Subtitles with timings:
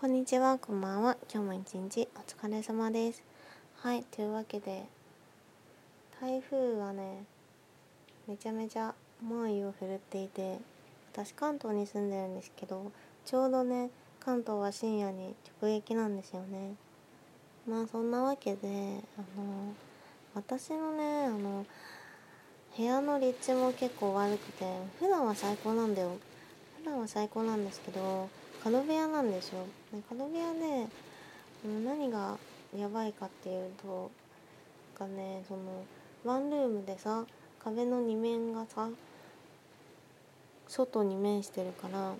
[0.00, 1.18] こんにちは、こんばんは。
[1.30, 3.22] 今日も一日お疲れ様です。
[3.76, 4.86] はい、というわけで、
[6.18, 7.24] 台風はね、
[8.26, 10.56] めちゃめちゃ猛威を振るっていて、
[11.12, 12.90] 私関東に住んでるんですけど、
[13.26, 13.90] ちょうどね、
[14.24, 16.76] 関東は深夜に直撃なんですよね。
[17.68, 19.74] まあそんなわけで、あの、
[20.34, 21.66] 私のね、あの、
[22.74, 24.64] 部屋の立地も結構悪くて、
[24.98, 26.12] 普段は最高なんだよ。
[26.78, 28.30] 普段は最高なんですけど、
[28.62, 29.64] 角部屋なんですよ。
[29.92, 30.86] で角部屋で、
[31.64, 32.38] うん何が
[32.76, 34.10] やばいかっていうと、
[34.98, 35.84] がね、その、
[36.24, 37.24] ワンルームでさ、
[37.64, 38.88] 壁の2面がさ、
[40.68, 42.14] 外に面してるから、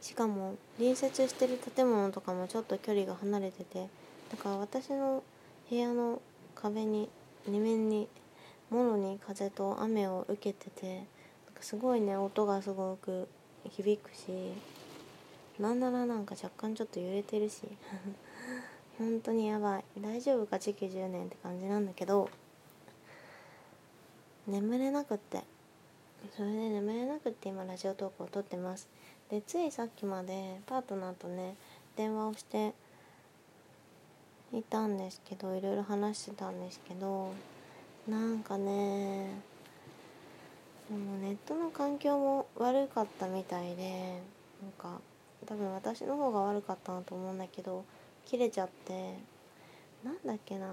[0.00, 3.88] しかも隣接してる建物とかもちょっと距離が離れてて、
[4.30, 5.22] だから私の
[5.70, 6.20] 部屋の
[6.54, 7.08] 壁に、
[7.48, 8.08] 2面に、
[8.70, 11.04] もろに風と雨を受けてて、なん
[11.54, 13.28] かすごいね、音がすごく
[13.70, 14.52] 響くし、
[15.58, 17.62] なんならなんか若干ちょっと揺れてるし。
[18.98, 19.84] 本当にやばい。
[20.00, 20.58] 大丈夫か？
[20.58, 22.28] 地球10年って感じなんだけど。
[24.46, 25.42] 眠れなくって。
[26.36, 28.88] それで眠れなくって今ラジオトークを撮ってます。
[29.30, 31.54] でついさっきまでパートナーとね
[31.96, 32.72] 電話をして
[34.52, 37.32] いたんですけどいろいろ話してたんですけど
[38.08, 39.28] なんかね
[40.90, 44.22] もネットの環境も悪かったみたいで
[44.62, 44.98] なんか
[45.46, 47.84] 多分私の方が悪かったなと思うんだけど
[48.26, 49.14] 切れちゃって。
[50.04, 50.68] なんだっけな。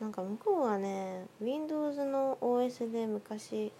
[0.00, 3.70] なんか向こうはね Windows の OS で昔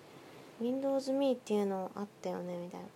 [0.61, 2.87] Windows Me っていうのあったよねみたいな。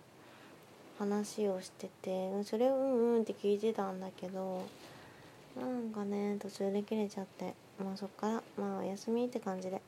[0.99, 4.65] 話をしててそれをうんうんって聞いてたんだけど
[5.57, 7.53] なんかね途中で切れちゃって。
[7.81, 9.81] まあそっからまあお休みって感じで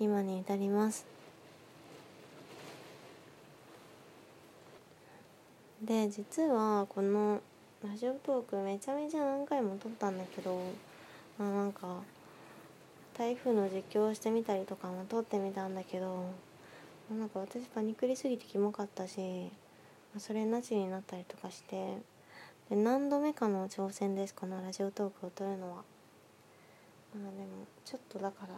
[0.00, 1.04] 今に至ります。
[5.84, 7.42] で実はこの
[7.86, 10.58] ラジオトークめちゃめちゃ何回も撮ったんだけど
[11.38, 11.98] まあなんか
[13.18, 16.24] 台風の実況をしてみたりとかも撮ってみたんだけど
[17.10, 19.50] なんか私パニクりすぎてキモかったし
[20.16, 21.98] それなしになったりとかして
[22.70, 25.82] で何度目かの挑戦ですこのラジオトークを撮るのは。
[27.14, 28.54] まあでもちょっとだから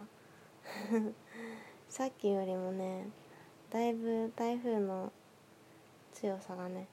[1.90, 3.08] さっきよりもね
[3.70, 5.12] だいぶ台風の
[6.14, 6.86] 強さがね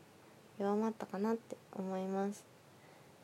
[0.63, 2.45] 弱まったかなって思います。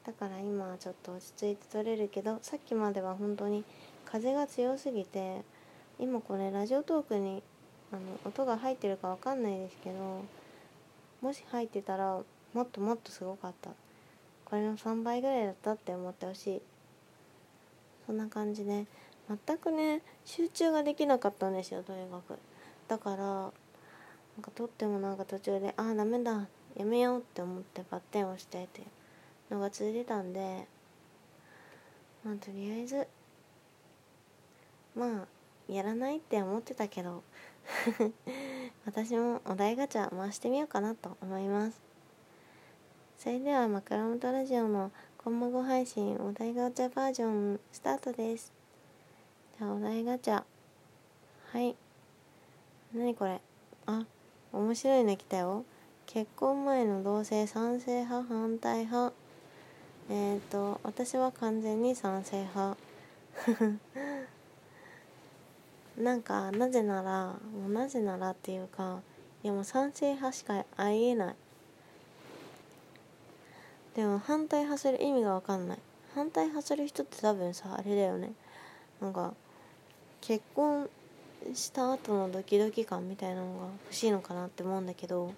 [0.05, 3.63] だから今はちょっと落ち着いて撮れるけどさっきまでは本当に
[4.05, 5.41] 風が強すぎて
[5.99, 7.43] 今これラジオトークに
[7.91, 10.23] あの音が入ってるかわかんないですけど
[11.21, 12.19] もし入ってたら
[12.53, 13.69] もっともっとすごかった。
[14.45, 16.61] これの3倍ぐらいだったって思ってほしい。
[18.05, 18.85] そんな感じで
[19.45, 22.37] 全くね集中ができなかったんですよとにかく。
[22.87, 23.51] だからなん
[24.41, 26.47] か撮ってもなんか途中でああダメだ
[26.79, 28.83] やめようって思ってバッテンをしてってい
[29.51, 30.65] うのが続いてたんで
[32.23, 33.05] まあとりあえず
[34.95, 35.27] まあ
[35.67, 37.21] やらないって思ってたけど
[38.87, 41.81] 私もお題ガチャ回してみようかなと思います。
[43.17, 48.53] それでは枕元ラジオの今後配信お題ガチャバージョンスタートです。
[49.57, 50.43] じゃあお題ガチャ。
[51.51, 51.75] はい。
[52.93, 53.41] 何これ？
[53.85, 54.05] あ
[54.53, 55.65] 面白いの来たよ。
[56.11, 59.13] 結婚前の同性賛成派反対派。
[60.09, 62.75] えっ、ー、と私は完全に賛成派。
[66.01, 69.01] なんかなぜならもうなぜならっていうか
[69.43, 71.35] いやもう賛成派しかありえない。
[73.93, 75.79] でも反対派する意味が分かんない。
[76.15, 78.33] 反対派する人って多分さあれだよね。
[78.99, 79.35] なんか
[80.21, 80.89] 結婚
[81.53, 85.31] した後のドキドキ感みたいなのが欲しいのかなって思うんだけど。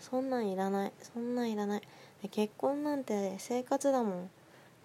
[0.00, 0.92] そんなんいらない。
[1.00, 1.82] そんなんいらない。
[2.30, 4.30] 結婚なんて生活だもん。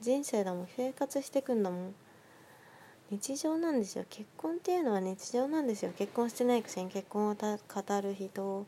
[0.01, 0.67] 人生だもん。
[0.75, 1.95] 生活してくんだもん。
[3.11, 4.05] 日常なんですよ。
[4.09, 5.91] 結婚っていうのは日常なんですよ。
[5.97, 8.65] 結婚してないくせに結婚を語る人。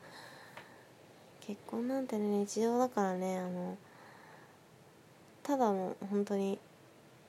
[1.42, 3.78] 結婚なんてね日常だからねあの
[5.44, 6.60] ただもう本当に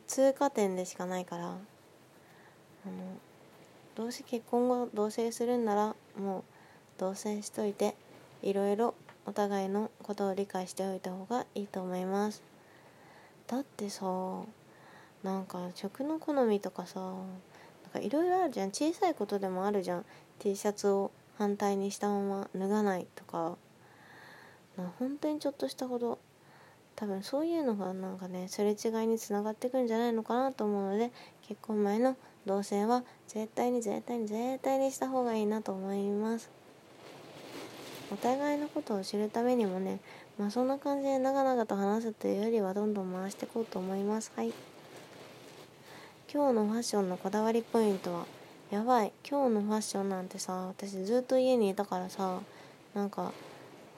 [0.07, 1.59] 通過点でしかないから。
[2.85, 2.95] あの
[3.95, 6.43] どうせ結婚後同棲するんならもう
[6.99, 7.95] 同棲しといて
[8.43, 8.95] いろいろ
[9.27, 12.43] お互いのことを理解しておいた方がいいと思います。
[13.47, 14.05] だってさ
[15.23, 17.17] なんか食の好みとかさなん
[17.93, 18.71] かいろいろあるじゃん。
[18.71, 20.05] 小さいことでもあるじゃん。
[20.39, 23.57] T シャツを反対にしたまま脱がないとか。
[24.99, 26.19] 本当にちょっとしたこと。
[26.95, 31.11] 多分そういうのがなんかねすれ違いにつながってくんじゃないのかなと思うので
[31.49, 36.62] 結婚前の同棲は絶対に絶対に絶対にした方がいいなと思います。
[38.13, 39.99] お互いのことを知るためにもね
[40.39, 44.31] まあそんな感じで長々と話すというよりはどんどん回していこうと思います。
[44.37, 44.53] はい。
[46.33, 48.27] 今日のファッションのこだわりポイントは
[48.71, 49.13] やばい。
[49.29, 52.41] 今日のファッションなんてさ私ずっと家にいたからさ
[52.95, 53.33] なんか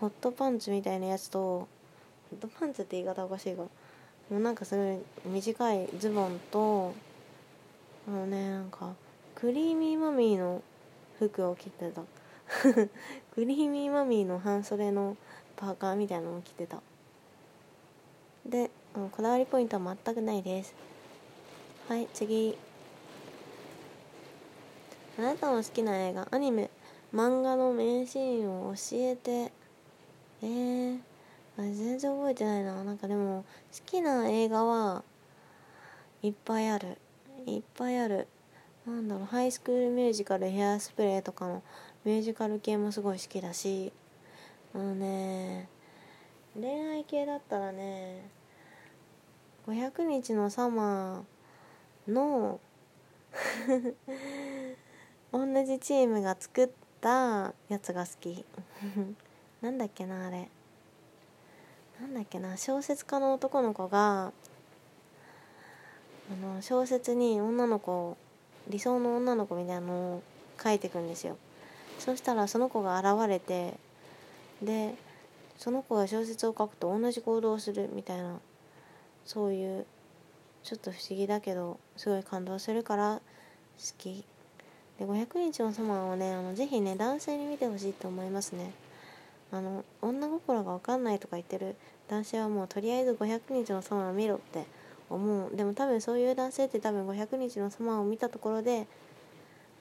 [0.01, 1.69] ホットパンツみたいなやつとホ
[2.37, 3.71] ットパンツって言い方おかしいがも
[4.31, 6.95] うなんかすごい短いズボンと
[8.07, 8.95] あのねなんか
[9.35, 10.63] クリーミーマミーの
[11.19, 12.03] 服を着てた。
[12.63, 15.17] クリーミーマミーの半袖の
[15.57, 16.83] パーカーみたいなのを着てた。
[18.47, 20.75] で、うん、こだわりポイントは全くないです。
[21.89, 22.57] はい次。
[25.19, 26.71] あなたの好きな映画アニメ
[27.15, 29.53] 漫画の名シーンを教えて。
[30.43, 30.99] えー、
[31.57, 32.85] 全然覚えてないな。
[32.85, 35.03] なんかでも好きな映画は
[36.23, 36.99] いっぱいある。
[37.47, 38.29] いっぱいある。
[38.87, 41.63] なんだろうハイスクールミュージカルヘアスプレーとかの
[42.05, 43.93] ミュージカル系もすごい好きだし
[44.75, 45.69] あのね
[46.55, 48.29] 恋愛系だったらね
[49.67, 52.61] 500日のサマーの
[55.33, 56.69] 同じチームが作っ
[57.01, 58.45] たやつが好き。
[59.63, 60.49] なんだっけなあれ。
[62.01, 64.33] なんだっけな小説家の男の子が
[66.31, 68.17] あの小説に女の子
[68.69, 70.23] 理想の女の子みたいなのを
[70.63, 71.37] 書いていくんですよ。
[72.05, 73.73] そしたらその子が現れて
[74.63, 74.95] で
[75.57, 78.41] その子が小説を書くと同じ行動をするみたいな
[79.25, 79.87] そういう
[80.63, 83.23] ちょっと不思議だけどすごい感動するから
[83.79, 84.23] 好き。
[84.99, 88.73] で500日の様をねあのぜひね男性に見てほしいと思いますね。
[89.51, 91.75] あの女心が分かんないとか言ってる
[92.09, 94.67] 男性はもうとりあえず500日の様を見ろって
[95.09, 95.57] 思う。
[95.57, 98.87] でも多分そういう男性って多分500日の様を見たところで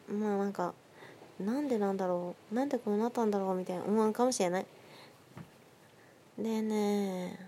[0.09, 0.73] まあなんか
[1.39, 2.55] なんでなんだろう？
[2.55, 3.55] なんでこうなったんだろう？
[3.55, 4.65] みたいな思うかもしれない。
[6.37, 7.39] でね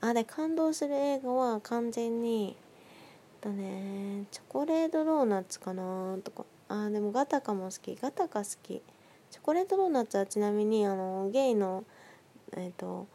[0.00, 2.56] あで感動する映画は完全に
[3.40, 6.44] だねチョコレートドーナツかなとか。
[6.68, 7.96] あでもガタカも好き。
[8.00, 8.82] ガタカ好き。
[9.30, 11.84] チョコレートドーナツはちなみにあのゲイの、
[12.56, 13.06] えーと、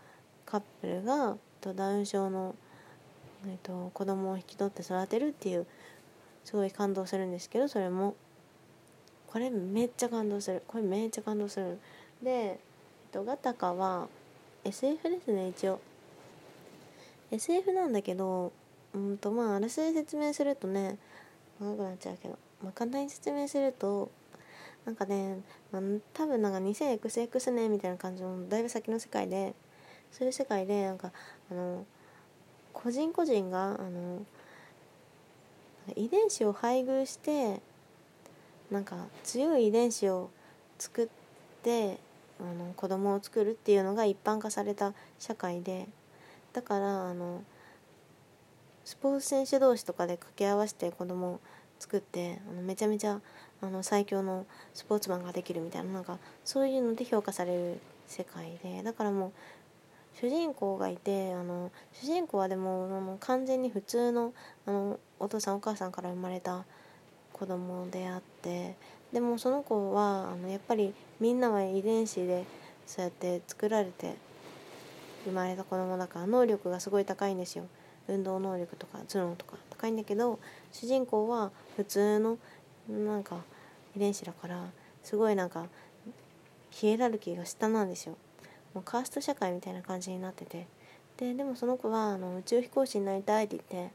[0.46, 2.56] カップルがとダウン症の、
[3.48, 5.66] えーと、子供を引き取って育てるっていう
[6.44, 8.16] すごい感動するんですけどそれも。
[9.28, 10.64] これめっちゃ感動する。
[10.68, 11.78] これめっちゃ感動する。
[12.22, 12.58] で、えっ
[13.12, 14.08] と、ガタカは
[14.64, 15.80] SF ですね一応。
[17.32, 18.52] SF なんだけど
[18.94, 20.98] うんとまああらすじ説明するとね
[21.60, 24.10] 長くなっちゃうけど、まあ、簡単に説明すると
[24.86, 25.40] なんかね、
[25.72, 25.82] まあ、
[26.14, 29.54] 多分なんか 2000XX 年みたいな感じのだいぶ先の世界で
[30.12, 31.12] そういう世界でなんか
[31.52, 31.86] あの
[32.74, 34.26] 個人個人があの
[35.96, 37.62] 遺伝子を配偶して
[38.72, 40.30] なんか強い遺伝子を
[40.78, 41.08] 作っ
[41.64, 42.00] て
[42.40, 45.88] あの子供を作るっていうのが一般化された社会で
[46.54, 47.44] だからあの
[48.84, 51.40] スポーツ選手同士とかで掛け合わせて子供を
[51.80, 53.20] 作ってあのめちゃめちゃ
[53.62, 59.32] あの最強のスポーツマンができるみたいななんかそういうので評価される世界でだからもう
[60.20, 64.34] 主人公がいてあの主人公はでもあの完全に普通の
[64.66, 66.66] あのお父さんお母さんから生まれた
[67.40, 68.76] 子供であって
[69.14, 72.46] でもその子はあのやっぱりみんなは遺伝子で
[72.86, 74.16] そうやって作られて
[75.26, 77.66] 生まれた子供だから能力がすごい高いんですよ。
[78.08, 80.40] 運動能力とか頭脳とか高いんだけど
[80.72, 82.38] 主人公は普通の
[82.90, 83.44] なんか
[83.96, 84.64] 遺伝子だから
[85.04, 85.68] すごいなんか
[86.70, 88.16] ヒエラルキーが下なんですよ。
[88.74, 90.68] もうカースト社会みたいな感じになってて。
[91.18, 93.92] ででもその子はあの宇宙飛行士になりたいって言って。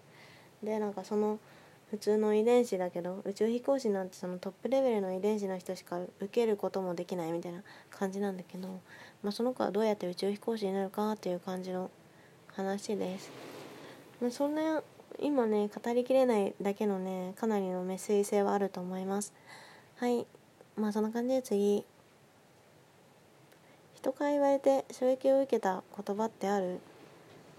[0.63, 1.39] でなんかその
[1.93, 8.81] 普通の遺伝子だけど宇宙飛行士なんてそのトップレベルの遺伝子の人しか受けることもできないみたいな感じなんだけど、
[9.23, 11.91] まあ、その子はどうやって宇宙飛行士になるかっていう感じの
[12.55, 13.31] 話です。
[14.23, 14.83] まあ、そんな
[15.21, 19.35] 今ね語りきれないだけのねかなりのメッセージ性はあると思います。
[19.97, 20.27] はい。
[20.75, 21.85] まあそんな感じで次。
[23.95, 26.81] 人から言われて衝撃を受けた言葉ってある？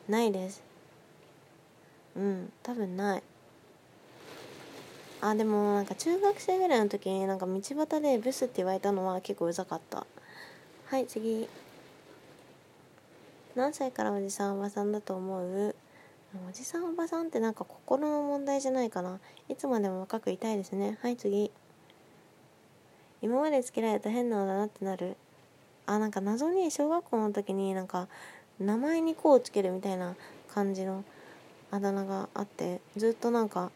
[0.09, 0.63] ないです。
[2.15, 2.51] うん。
[2.63, 3.23] 多分ない。
[5.25, 10.05] あでもなんか中学生ぐらいの時になんか道端でブスって言われたのは結構うざかった。
[10.87, 11.47] はい次。
[13.55, 15.75] 何歳からおじさんおばさんだと思う？
[16.49, 19.21] おじさんおばさんってなんか心の問題じゃないかな。
[19.47, 20.97] いつまでも若くいたいですね。
[21.01, 21.51] はい次。
[23.21, 25.15] 今までつけられた変なのだなってなる。
[25.85, 28.09] あなんか謎に小学校の時になんか
[28.59, 30.17] 名前に「こ」をつけるみたいな
[30.53, 31.05] 感じの
[31.71, 33.71] あだ名があってずっとなんか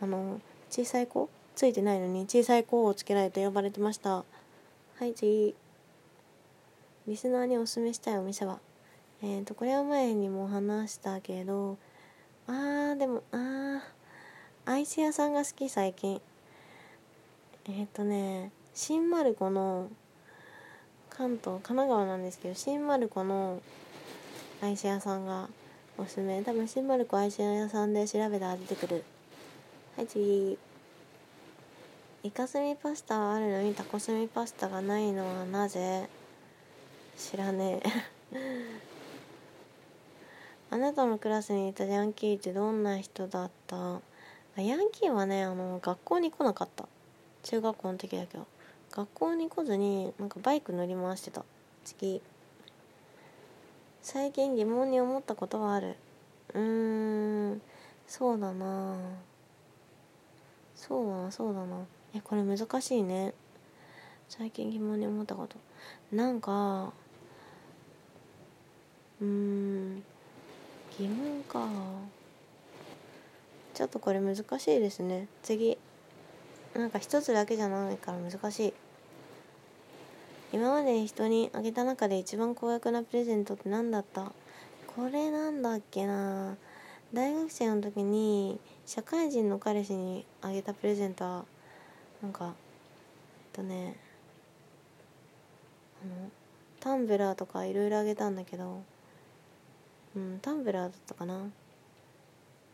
[0.00, 0.40] あの
[0.74, 1.30] 小さい子？
[1.54, 4.10] ついてないのに小さい子をつけられて呼ばれてました。
[4.16, 4.24] は
[5.02, 5.54] い次。
[7.06, 8.58] リスナーにおすすめしたいお店は？
[9.22, 11.78] えー、とこれは前にも話したけど
[12.48, 13.80] あーでもあー
[14.64, 16.20] アイス屋さんが好き最近。
[17.66, 19.88] えっ、ー、とね新丸子の
[21.08, 23.62] 関東神奈川なんですけど新丸子の
[24.60, 25.48] アイス屋さんが
[25.96, 26.42] おすすめ。
[26.42, 29.04] 多分新丸子アイス屋さんで調べたら出てくる。
[29.96, 30.58] はい次。
[32.24, 36.08] イカスミパスタはあるのにタコスミパスタがないのはなぜ？
[37.16, 37.80] 知らね
[38.32, 38.38] え。
[40.74, 44.00] あなたのクラスにいたヤンキーってどんな人だった？
[44.56, 46.88] ヤンキーはねあの学校に来なかった。
[47.44, 48.46] 中学校の時だけど。
[48.90, 51.44] 学校に来ずになんかバイク乗り回してた。
[51.84, 52.20] 次。
[54.02, 55.96] 最近疑問に思ったことはある。
[56.52, 57.62] うーん
[58.06, 58.98] そうだなあ
[60.86, 61.78] そうだなそうだな。
[62.14, 63.32] えこれ難しいね。
[64.28, 65.56] 最近疑問に思ったこと。
[66.12, 66.92] なんか
[69.20, 70.02] うん
[70.98, 71.66] 疑問か。
[73.72, 75.26] ちょっとこれ難しいですね。
[75.42, 75.78] 次。
[76.74, 78.74] なんか一つだけじゃないから難しい。
[80.52, 84.32] 今まで人にあげた中で一番高額なプレゼントって何だった？
[84.94, 86.56] これなんだっけな。
[87.12, 91.44] 大学生の時に社会人の彼氏にあげたプレゼントは
[92.22, 92.52] なんかえっ
[93.52, 93.96] とね
[96.02, 96.30] あの
[96.80, 98.82] タンブラーとかいろいろあげたんだけど
[100.16, 101.40] うんタンブラーだったかな。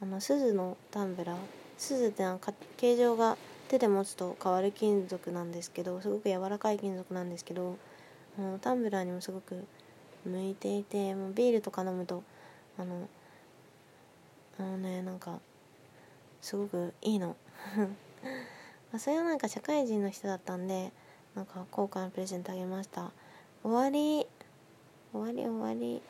[0.02, 1.37] あの鈴のタンブラー。
[1.76, 2.38] 鈴ってのは
[2.76, 3.38] 形状が
[3.69, 7.79] 手で持つと変わる金属なんですけどすごく柔らかい金属なんですけど
[8.38, 9.64] あのタンブラーにもすごく
[10.26, 12.23] 向いていてもうビールとか飲むと
[12.79, 13.09] あの
[14.59, 15.40] あのねなんか
[16.40, 17.37] すごくいいの。
[18.90, 20.92] まあそれはなんか社会人の人だったんで
[21.35, 23.12] なんか高価なプレゼントあげました。
[23.62, 24.26] 終わり。
[25.12, 26.02] 終わり終わり。